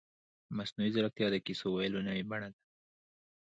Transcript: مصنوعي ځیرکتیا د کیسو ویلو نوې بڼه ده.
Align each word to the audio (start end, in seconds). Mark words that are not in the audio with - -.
مصنوعي 0.57 0.89
ځیرکتیا 0.95 1.27
د 1.31 1.35
کیسو 1.45 1.67
ویلو 1.71 2.05
نوې 2.07 2.23
بڼه 2.29 2.47
ده. 2.53 2.59